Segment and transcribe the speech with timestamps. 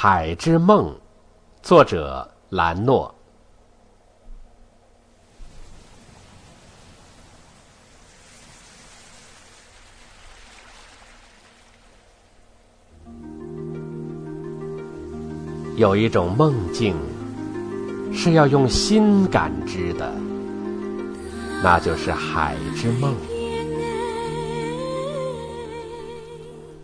[0.00, 0.94] 海之梦》，
[1.60, 3.12] 作者兰诺。
[15.76, 16.94] 有一种梦境
[18.14, 20.14] 是要用心感知的，
[21.60, 23.12] 那就是海之梦。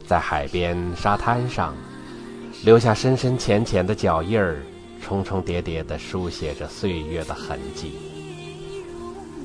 [0.05, 1.77] 在海边沙滩上，
[2.65, 4.63] 留下深深浅浅的脚印儿，
[5.03, 7.93] 重重叠叠的书写着岁月的痕迹。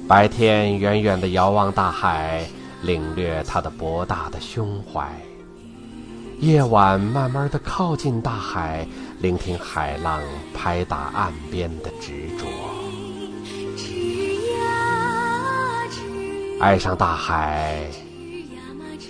[0.07, 2.45] 白天远远的遥望大海，
[2.81, 5.03] 领略它的博大的胸怀；
[6.39, 8.87] 夜晚慢慢的靠近大海。
[9.19, 10.21] 聆听海浪
[10.53, 12.47] 拍打岸边的执着，
[16.61, 17.83] 爱上大海，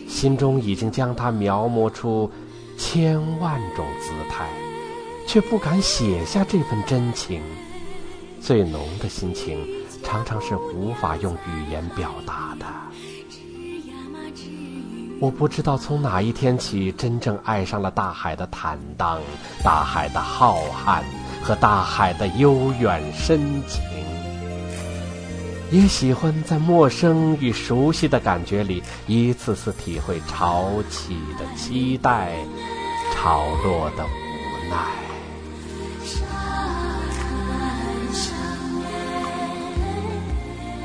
[0.08, 2.32] 心中已经将它描摹出
[2.80, 4.48] 千万种姿态，
[5.28, 7.42] 却不敢写下这份真情。
[8.42, 9.68] 最浓的心情，
[10.02, 12.66] 常常是无法用语言表达的。
[15.20, 19.20] 我不知道从哪一天起，真正爱上了大海的坦荡、
[19.62, 21.04] 大海的浩瀚
[21.44, 23.82] 和大海的悠远深情，
[25.72, 32.34] 也喜欢在陌生与熟悉的感觉里，一次次体会潮起的期待，
[33.14, 34.10] 潮落的无
[34.72, 34.78] 奈，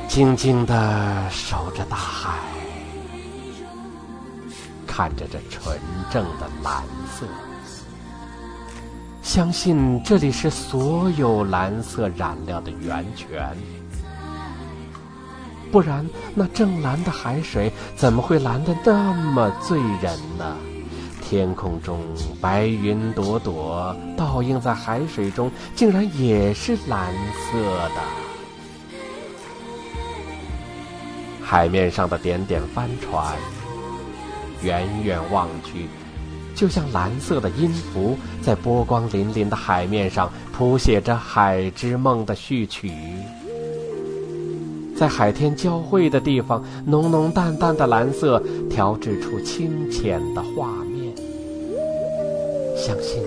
[0.06, 2.38] 静静地守着大海。
[4.86, 5.76] 看着这纯
[6.12, 6.84] 正的蓝
[7.18, 7.26] 色，
[9.22, 13.56] 相信这里是所有蓝色染料的源泉。
[15.74, 20.56] 不然，那正蓝的海水怎么会蓝得那么醉人呢？
[21.20, 21.98] 天空中
[22.40, 28.00] 白云朵朵，倒映在海水中，竟然也是蓝色的。
[31.42, 33.34] 海面上的点点帆船。
[34.62, 35.88] 远远望去，
[36.54, 42.92] 就像蓝色的音符，在波光粼粼的海面上谱写着《海之梦》的序曲。
[44.96, 51.12] 在海天交汇的地方，浓浓淡淡的蓝色调制出清浅的画面。
[52.76, 53.22] 相信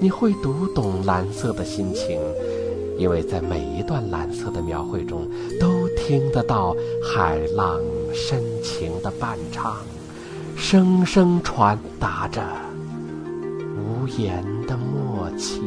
[0.00, 2.20] 你会读懂蓝色的心情，
[2.98, 5.28] 因为在每一段蓝色的描绘中，
[5.58, 7.80] 都听得到海浪
[8.12, 9.76] 深情的伴唱。
[10.56, 12.42] 声声传达着
[13.76, 15.62] 无言的默契。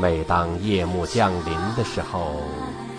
[0.00, 2.42] 每当夜幕降临的时候，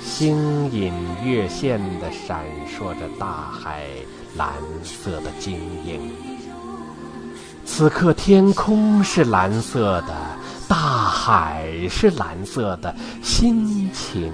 [0.02, 3.86] 星隐月现的闪烁着大海
[4.38, 6.12] 蓝色的晶莹。
[7.66, 10.16] 此刻天空是蓝色的，
[10.68, 14.32] 大海是蓝色的，心情。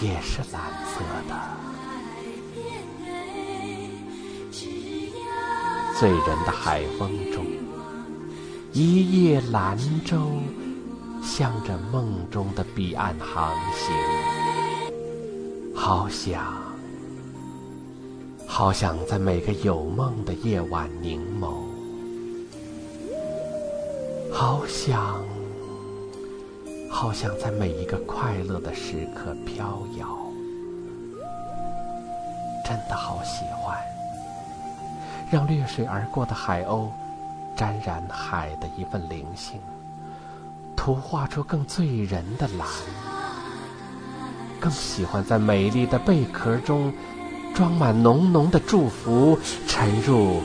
[0.00, 1.34] 也是蓝色的，
[5.98, 7.44] 醉人的海风中，
[8.72, 10.30] 一叶兰舟
[11.24, 13.92] 向着梦中的彼岸航行。
[15.74, 16.62] 好想，
[18.46, 21.52] 好想在每个有梦的夜晚凝眸，
[24.32, 25.20] 好想。
[26.88, 30.06] 好想在每一个快乐的时刻飘摇，
[32.64, 33.76] 真的好喜欢，
[35.30, 36.88] 让掠水而过的海鸥
[37.56, 39.60] 沾染海的一份灵性，
[40.76, 42.66] 图画出更醉人的蓝。
[44.58, 46.92] 更喜欢在美丽的贝壳中
[47.54, 50.42] 装满浓浓的祝福，沉入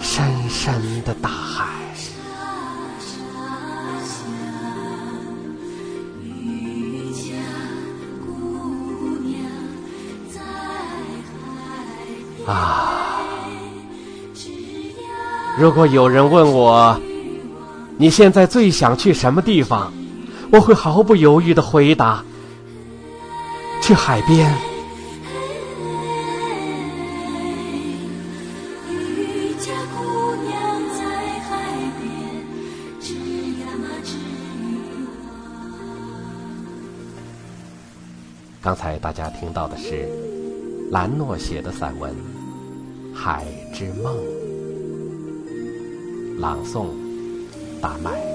[0.00, 1.66] 深深的大海。
[12.46, 12.87] 啊！
[15.58, 17.00] 如果有人问我，
[17.96, 19.92] 你现在最想去什么地方，
[20.52, 22.22] 我会毫不犹豫的回答：
[23.82, 24.54] 去海边。
[38.62, 40.08] 刚才大家听到的是
[40.92, 42.14] 兰诺写的散文。
[43.12, 43.44] 海
[43.74, 44.16] 之梦，
[46.38, 46.86] 朗诵，
[47.80, 48.27] 大麦。